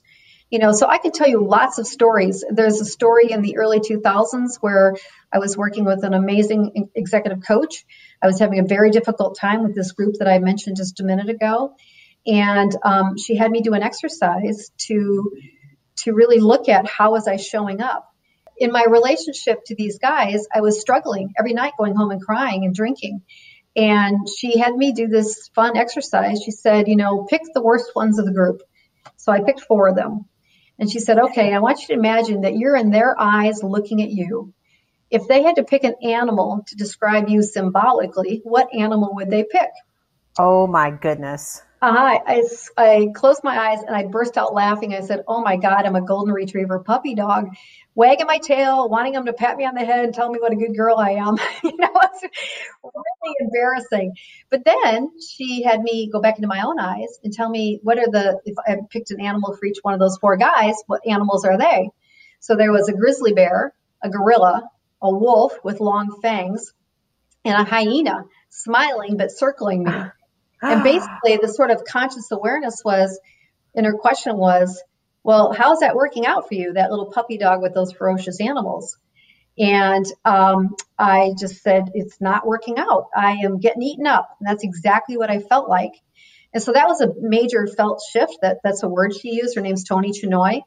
[0.53, 3.57] you know so i can tell you lots of stories there's a story in the
[3.57, 4.95] early 2000s where
[5.31, 7.85] i was working with an amazing executive coach
[8.21, 11.03] i was having a very difficult time with this group that i mentioned just a
[11.03, 11.75] minute ago
[12.25, 15.31] and um, she had me do an exercise to
[15.97, 18.09] to really look at how was I showing up
[18.57, 20.45] in my relationship to these guys.
[20.53, 23.21] I was struggling every night, going home and crying and drinking.
[23.75, 26.41] And she had me do this fun exercise.
[26.43, 28.61] She said, you know, pick the worst ones of the group.
[29.17, 30.25] So I picked four of them.
[30.79, 34.01] And she said, okay, I want you to imagine that you're in their eyes looking
[34.01, 34.53] at you.
[35.11, 39.43] If they had to pick an animal to describe you symbolically, what animal would they
[39.43, 39.69] pick?
[40.39, 41.61] Oh my goodness.
[41.83, 42.43] Uh, I,
[42.77, 44.93] I closed my eyes and I burst out laughing.
[44.93, 47.49] I said, Oh my God, I'm a golden retriever puppy dog,
[47.93, 50.53] wagging my tail, wanting them to pat me on the head and tell me what
[50.53, 51.35] a good girl I am.
[51.63, 52.23] you know, it's
[52.81, 54.13] really embarrassing.
[54.49, 57.99] But then she had me go back into my own eyes and tell me what
[57.99, 61.05] are the, if I picked an animal for each one of those four guys, what
[61.05, 61.89] animals are they?
[62.39, 64.69] So there was a grizzly bear, a gorilla,
[65.01, 66.71] a wolf with long fangs,
[67.43, 69.91] and a hyena smiling but circling me.
[70.63, 73.19] And basically, the sort of conscious awareness was,
[73.75, 74.81] and her question was,
[75.23, 78.97] well, how's that working out for you, that little puppy dog with those ferocious animals?
[79.57, 83.07] And um, I just said, it's not working out.
[83.15, 84.29] I am getting eaten up.
[84.39, 85.93] And that's exactly what I felt like.
[86.53, 88.37] And so that was a major felt shift.
[88.41, 89.55] That that's a word she used.
[89.55, 90.61] Her name's Toni Chenoy.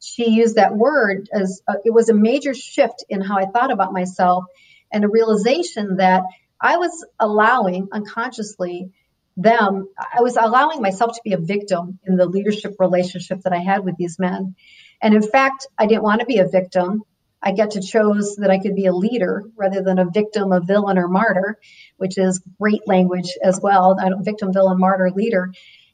[0.00, 3.72] She used that word as a, it was a major shift in how I thought
[3.72, 4.44] about myself,
[4.92, 6.22] and a realization that
[6.60, 8.90] I was allowing unconsciously
[9.36, 13.58] them, I was allowing myself to be a victim in the leadership relationship that I
[13.58, 14.54] had with these men.
[15.00, 17.02] And in fact, I didn't want to be a victim.
[17.42, 20.60] I get to chose that I could be a leader rather than a victim, a
[20.60, 21.58] villain, or martyr,
[21.96, 23.96] which is great language as well.
[24.00, 25.52] I don't victim, villain, martyr, leader.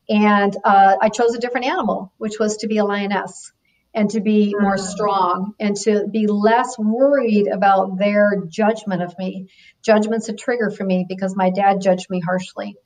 [0.09, 3.53] And uh, I chose a different animal, which was to be a lioness
[3.95, 4.81] and to be more mm.
[4.81, 9.49] strong and to be less worried about their judgment of me.
[9.83, 12.77] Judgment's a trigger for me because my dad judged me harshly.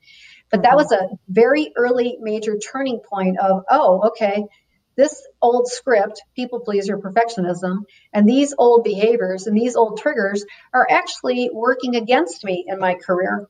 [0.53, 0.77] But that mm-hmm.
[0.77, 4.43] was a very early major turning point of, oh, okay,
[4.95, 7.79] this old script, people pleaser, perfectionism,
[8.13, 12.93] and these old behaviors and these old triggers are actually working against me in my
[12.93, 13.47] career.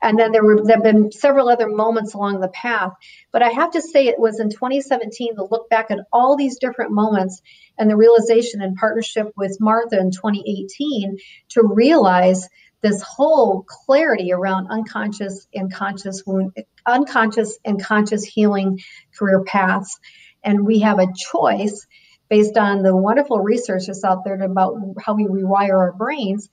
[0.00, 2.92] And then there were there have been several other moments along the path.
[3.32, 6.60] But I have to say it was in 2017 to look back at all these
[6.60, 7.42] different moments
[7.76, 11.18] and the realization in partnership with Martha in 2018
[11.50, 12.48] to realize
[12.82, 16.52] this whole clarity around unconscious and conscious wound,
[16.86, 18.80] unconscious and conscious healing
[19.18, 19.98] career paths.
[20.42, 21.86] And we have a choice
[22.28, 26.48] based on the wonderful research that's out there about how we rewire our brains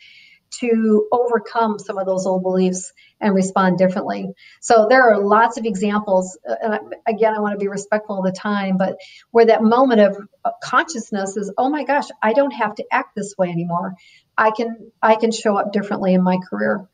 [0.50, 4.30] to overcome some of those old beliefs and respond differently.
[4.62, 6.38] So there are lots of examples.
[6.46, 8.98] And again, I want to be respectful of the time, but
[9.32, 10.18] where that moment of
[10.64, 13.96] consciousness is, oh my gosh, I don't have to act this way anymore.
[14.38, 16.88] I can I can show up differently in my career.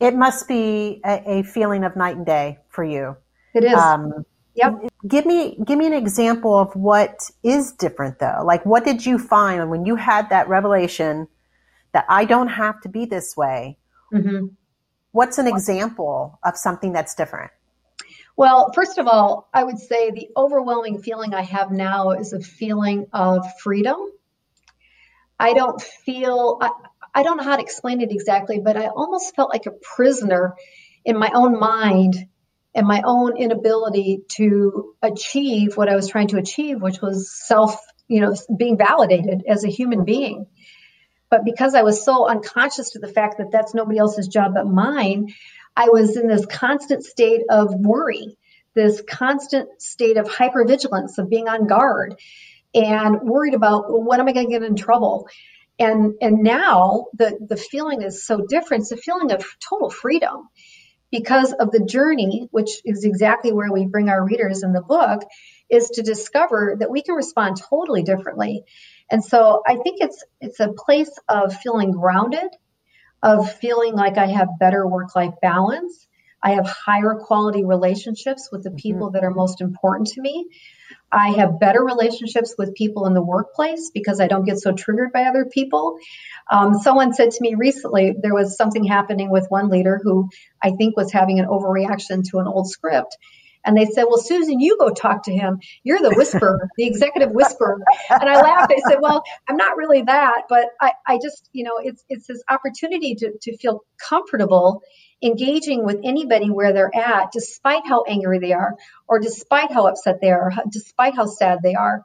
[0.00, 3.16] It must be a, a feeling of night and day for you.
[3.54, 3.74] It is.
[3.74, 4.74] Um, yep.
[5.06, 8.42] Give me give me an example of what is different though.
[8.44, 11.28] Like what did you find when you had that revelation
[11.92, 13.78] that I don't have to be this way?
[14.12, 14.46] Mm-hmm.
[15.12, 17.50] What's an example of something that's different?
[18.36, 22.40] Well, first of all, I would say the overwhelming feeling I have now is a
[22.40, 23.96] feeling of freedom.
[25.38, 26.70] I don't feel, I,
[27.14, 30.54] I don't know how to explain it exactly, but I almost felt like a prisoner
[31.04, 32.14] in my own mind
[32.74, 37.80] and my own inability to achieve what I was trying to achieve, which was self,
[38.06, 40.46] you know, being validated as a human being.
[41.30, 44.66] But because I was so unconscious to the fact that that's nobody else's job but
[44.66, 45.28] mine,
[45.74, 48.36] I was in this constant state of worry,
[48.74, 52.16] this constant state of hypervigilance, of being on guard
[52.74, 55.28] and worried about well, when am I going to get in trouble?
[55.78, 58.82] And and now the the feeling is so different.
[58.82, 60.48] It's a feeling of total freedom
[61.10, 65.22] because of the journey, which is exactly where we bring our readers in the book,
[65.70, 68.64] is to discover that we can respond totally differently.
[69.10, 72.48] And so I think it's it's a place of feeling grounded,
[73.22, 76.06] of feeling like I have better work-life balance.
[76.42, 78.76] I have higher quality relationships with the mm-hmm.
[78.76, 80.46] people that are most important to me.
[81.12, 85.12] I have better relationships with people in the workplace because I don't get so triggered
[85.12, 85.98] by other people.
[86.50, 90.28] Um, someone said to me recently there was something happening with one leader who
[90.62, 93.16] I think was having an overreaction to an old script.
[93.66, 95.58] And they said, Well, Susan, you go talk to him.
[95.82, 97.78] You're the whisperer, the executive whisperer.
[98.08, 98.72] And I laughed.
[98.72, 102.28] I said, Well, I'm not really that, but I, I just, you know, it's it's
[102.28, 104.82] this opportunity to, to feel comfortable
[105.22, 108.76] engaging with anybody where they're at, despite how angry they are,
[109.08, 112.04] or despite how upset they are, despite how sad they are,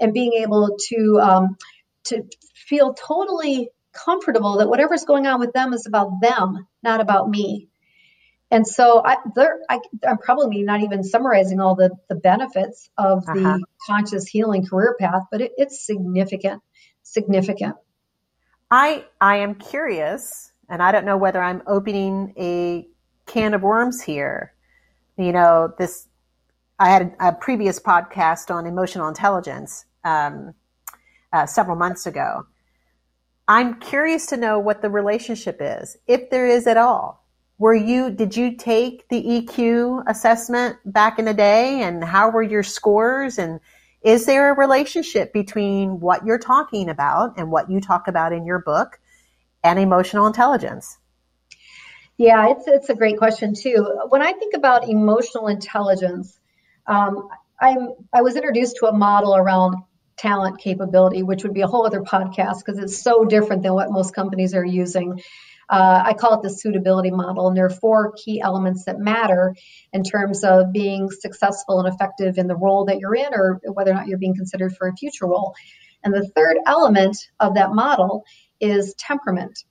[0.00, 1.56] and being able to um,
[2.04, 7.28] to feel totally comfortable that whatever's going on with them is about them, not about
[7.28, 7.68] me.
[8.50, 9.16] And so I,
[9.68, 13.58] I, am probably not even summarizing all the, the benefits of the uh-huh.
[13.88, 16.62] conscious healing career path, but it, it's significant,
[17.02, 17.74] significant.
[18.70, 22.86] I, I am curious, and I don't know whether I'm opening a
[23.26, 24.52] can of worms here.
[25.18, 26.06] You know, this,
[26.78, 30.54] I had a, a previous podcast on emotional intelligence um,
[31.32, 32.46] uh, several months ago.
[33.48, 37.25] I'm curious to know what the relationship is, if there is at all
[37.58, 42.42] were you did you take the EQ assessment back in the day and how were
[42.42, 43.60] your scores and
[44.02, 48.46] is there a relationship between what you're talking about and what you talk about in
[48.46, 49.00] your book
[49.64, 50.98] and emotional intelligence?
[52.16, 53.86] Yeah, it's it's a great question too.
[54.08, 56.38] When I think about emotional intelligence,
[56.86, 57.28] um,
[57.60, 59.76] I'm I was introduced to a model around
[60.16, 63.90] talent capability, which would be a whole other podcast because it's so different than what
[63.90, 65.20] most companies are using.
[65.68, 69.54] Uh, I call it the suitability model, and there are four key elements that matter
[69.92, 73.90] in terms of being successful and effective in the role that you're in, or whether
[73.90, 75.54] or not you're being considered for a future role.
[76.04, 78.24] And the third element of that model
[78.60, 79.64] is temperament.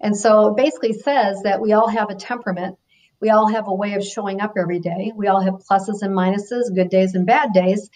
[0.00, 2.76] And so it basically says that we all have a temperament.
[3.20, 5.12] We all have a way of showing up every day.
[5.14, 7.88] We all have pluses and minuses, good days and bad days.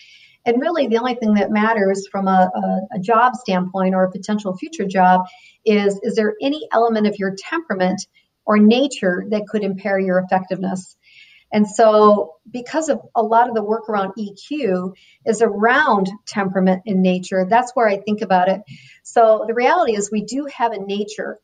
[0.47, 4.11] And really, the only thing that matters from a, a, a, job standpoint or a
[4.11, 5.27] potential future job
[5.65, 8.07] is is there any element of your temperament
[8.45, 10.97] or nature that could impair your effectiveness?
[11.53, 14.95] And so, because of a lot of the work around EQ
[15.27, 18.63] is around temperament and nature, that's where I think about it.
[19.03, 21.41] So, the reality is, we do have a nature.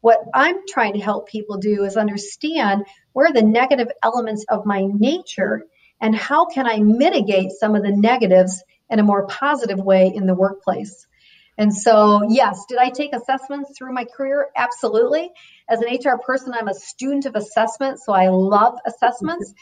[0.00, 4.64] What I'm trying to help people do is understand where are the negative elements of
[4.64, 5.66] my nature
[6.00, 10.26] and how can I mitigate some of the negatives in a more positive way in
[10.26, 11.06] the workplace.
[11.58, 14.48] And so, yes, did I take assessments through my career?
[14.56, 15.30] Absolutely.
[15.68, 19.52] As an HR person, I'm a student of assessment, so I love assessments.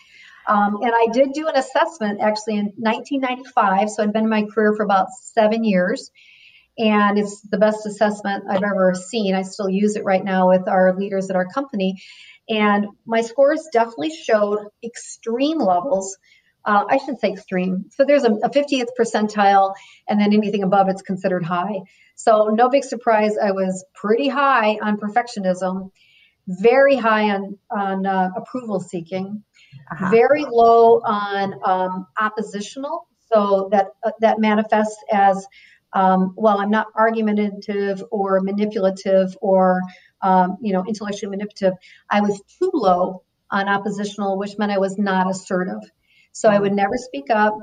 [0.46, 4.44] Um, and I did do an assessment actually in 1995, so I'd been in my
[4.44, 6.10] career for about seven years.
[6.78, 9.34] And it's the best assessment I've ever seen.
[9.34, 12.02] I still use it right now with our leaders at our company.
[12.48, 16.16] And my scores definitely showed extreme levels
[16.64, 17.86] uh, I should say extreme.
[17.90, 19.74] So there's a, a 50th percentile,
[20.08, 21.80] and then anything above it's considered high.
[22.16, 25.90] So no big surprise, I was pretty high on perfectionism,
[26.46, 29.42] very high on on uh, approval seeking,
[29.90, 30.10] uh-huh.
[30.10, 33.06] very low on um, oppositional.
[33.32, 35.46] So that uh, that manifests as
[35.92, 36.58] um, well.
[36.58, 39.80] I'm not argumentative or manipulative or
[40.20, 41.78] um, you know intellectually manipulative.
[42.10, 45.90] I was too low on oppositional, which meant I was not assertive.
[46.32, 46.76] So I would mm-hmm.
[46.76, 47.58] never speak up.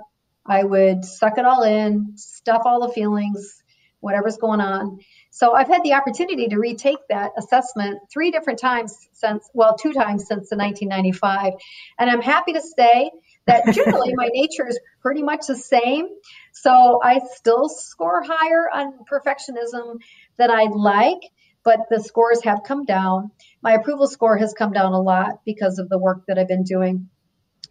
[0.45, 3.61] I would suck it all in, stuff all the feelings,
[3.99, 4.99] whatever's going on.
[5.29, 9.93] So I've had the opportunity to retake that assessment three different times since, well, two
[9.93, 11.53] times since the 1995.
[11.99, 13.11] And I'm happy to say
[13.45, 16.07] that generally my nature is pretty much the same.
[16.53, 19.99] So I still score higher on perfectionism
[20.37, 21.19] than I'd like,
[21.63, 23.31] but the scores have come down.
[23.61, 26.63] My approval score has come down a lot because of the work that I've been
[26.63, 27.09] doing.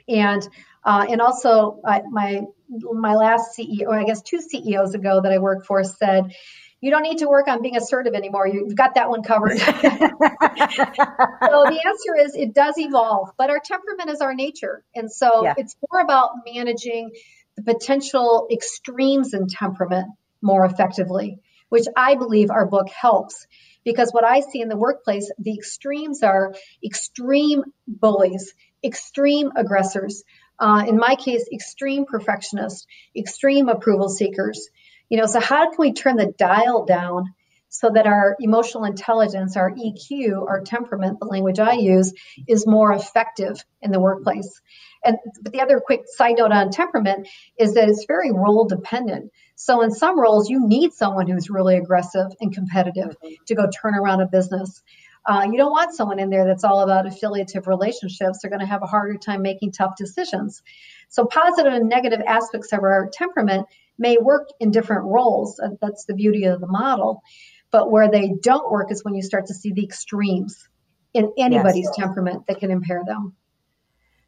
[0.09, 0.47] And
[0.87, 5.39] uh, and also I, my my last CEO, I guess two CEOs ago that I
[5.39, 6.33] worked for said,
[6.81, 8.47] you don't need to work on being assertive anymore.
[8.47, 9.59] You've got that one covered.
[9.59, 14.85] so the answer is it does evolve, but our temperament is our nature.
[14.95, 15.55] And so yeah.
[15.57, 17.13] it's more about managing
[17.57, 20.09] the potential extremes in temperament
[20.43, 23.47] more effectively, which I believe our book helps.
[23.85, 28.53] Because what I see in the workplace, the extremes are extreme bullies,
[28.85, 30.25] extreme aggressors,
[30.59, 32.87] uh, in my case, extreme perfectionists,
[33.17, 34.69] extreme approval seekers.
[35.09, 37.35] You know, so how can we turn the dial down
[37.69, 42.13] so that our emotional intelligence, our EQ, our temperament, the language I use,
[42.49, 44.61] is more effective in the workplace?
[45.05, 47.29] And but the other quick side note on temperament
[47.59, 49.31] is that it's very role dependent.
[49.55, 53.95] So in some roles, you need someone who's really aggressive and competitive to go turn
[53.95, 54.83] around a business.
[55.27, 58.39] Uh, you don't want someone in there that's all about affiliative relationships.
[58.41, 60.63] They're going to have a harder time making tough decisions.
[61.09, 63.67] So, positive and negative aspects of our temperament
[63.99, 65.61] may work in different roles.
[65.81, 67.23] That's the beauty of the model.
[67.71, 70.69] But where they don't work is when you start to see the extremes
[71.13, 71.97] in anybody's yes.
[71.97, 73.35] temperament that can impair them.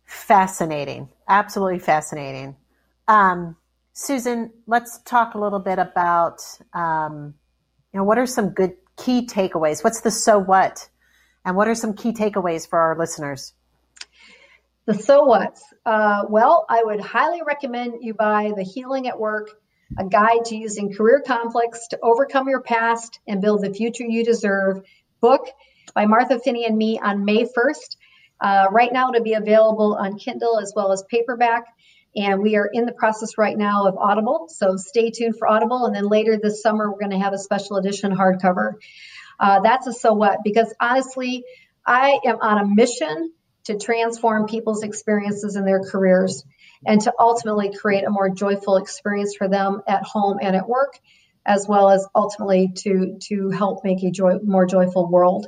[0.04, 1.08] Fascinating.
[1.28, 2.56] Absolutely fascinating.
[3.06, 3.56] Um,
[3.92, 6.40] Susan, let's talk a little bit about
[6.72, 7.34] um,
[7.92, 9.82] you know what are some good key takeaways?
[9.82, 10.88] What's the so what?
[11.44, 13.54] And what are some key takeaways for our listeners?
[14.86, 15.62] The so what's?
[15.84, 19.50] Uh, well, I would highly recommend you buy The Healing at Work,
[19.98, 24.24] a guide to using career conflicts to overcome your past and build the future you
[24.24, 24.82] deserve
[25.20, 25.48] book
[25.94, 27.96] by Martha Finney and me on May 1st.
[28.40, 31.64] Uh, right now, to be available on Kindle as well as paperback.
[32.18, 34.48] And we are in the process right now of Audible.
[34.48, 35.86] So stay tuned for Audible.
[35.86, 38.74] And then later this summer, we're going to have a special edition hardcover.
[39.38, 41.44] Uh, that's a so what, because honestly,
[41.86, 43.32] I am on a mission
[43.64, 46.44] to transform people's experiences in their careers
[46.84, 50.98] and to ultimately create a more joyful experience for them at home and at work,
[51.46, 55.46] as well as ultimately to, to help make a joy, more joyful world.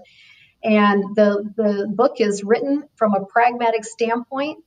[0.62, 4.62] And the, the book is written from a pragmatic standpoint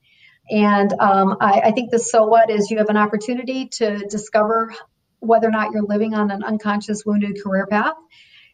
[0.49, 4.73] and um, I, I think the so what is you have an opportunity to discover
[5.19, 7.95] whether or not you're living on an unconscious wounded career path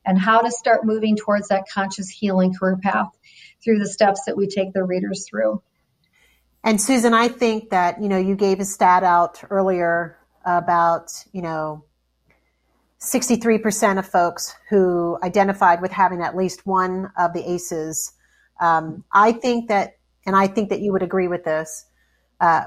[0.06, 3.10] and how to start moving towards that conscious healing career path
[3.64, 5.62] through the steps that we take the readers through.
[6.64, 11.42] And Susan, I think that, you know, you gave a stat out earlier about, you
[11.42, 11.86] know,
[13.00, 18.12] 63% of folks who identified with having at least one of the ACEs.
[18.60, 19.99] Um, I think that
[20.30, 21.88] and I think that you would agree with this.
[22.40, 22.66] Uh,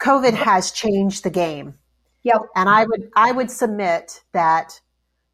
[0.00, 1.74] COVID has changed the game.
[2.22, 2.40] Yep.
[2.56, 4.80] And I would I would submit that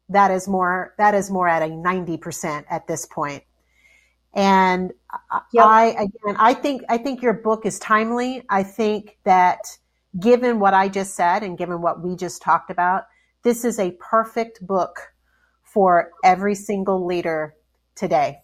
[0.09, 3.43] that is more that is more at a ninety percent at this point.
[4.33, 4.91] And
[5.53, 5.65] yep.
[5.65, 8.43] I again I think I think your book is timely.
[8.49, 9.59] I think that
[10.19, 13.03] given what I just said and given what we just talked about,
[13.43, 15.13] this is a perfect book
[15.63, 17.55] for every single leader
[17.95, 18.40] today.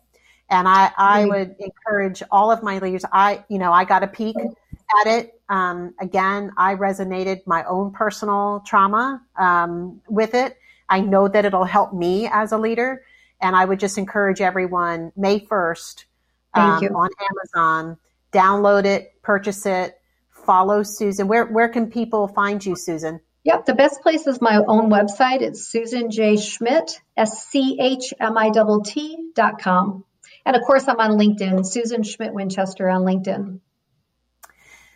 [0.49, 1.29] And I, I mm-hmm.
[1.29, 3.03] would encourage all of my leaders.
[3.11, 5.41] I, you know, I got a peek at it.
[5.49, 10.57] Um, again, I resonated my own personal trauma um, with it.
[10.89, 13.03] I know that it'll help me as a leader.
[13.41, 16.05] And I would just encourage everyone May 1st
[16.53, 17.97] um, on Amazon,
[18.31, 19.99] download it, purchase it,
[20.31, 21.27] follow Susan.
[21.27, 23.19] Where, where can people find you, Susan?
[23.43, 25.41] Yep, the best place is my own website.
[25.41, 26.35] It's Susan J.
[26.35, 30.03] Schmitt, S C H M I T T dot com.
[30.47, 33.59] And of course, I'm on LinkedIn, Susan Schmitt Winchester on LinkedIn.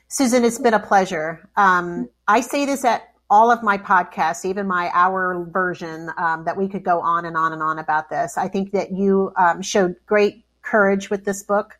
[0.07, 1.45] Susan, it's been a pleasure.
[1.57, 6.55] Um, I say this at all of my podcasts, even my hour version, um, that
[6.55, 8.37] we could go on and on and on about this.
[8.37, 11.77] I think that you um, showed great courage with this book.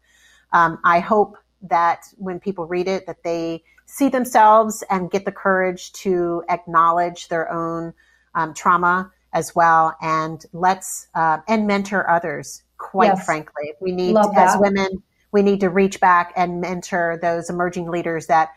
[0.52, 5.32] Um, I hope that when people read it, that they see themselves and get the
[5.32, 7.94] courage to acknowledge their own
[8.36, 13.26] um, trauma as well, and let's uh, and mentor others quite yes.
[13.26, 13.74] frankly.
[13.80, 18.50] We need, as women, we need to reach back and mentor those emerging leaders that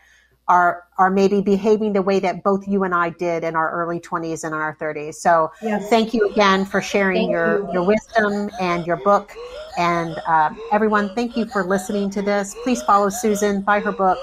[0.47, 3.99] are are maybe behaving the way that both you and I did in our early
[3.99, 5.15] 20s and our 30s.
[5.15, 5.89] So yes.
[5.89, 7.73] thank you again for sharing thank your you.
[7.73, 9.33] your wisdom and your book.
[9.77, 12.55] And uh, everyone, thank you for listening to this.
[12.63, 14.19] Please follow Susan, buy her book,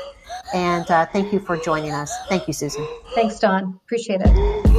[0.55, 2.17] and uh, thank you for joining us.
[2.29, 2.87] Thank you, Susan.
[3.15, 3.81] Thanks, Don.
[3.85, 4.72] Appreciate it.